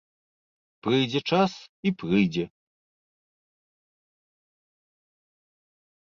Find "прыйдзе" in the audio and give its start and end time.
0.85-1.19, 2.05-2.45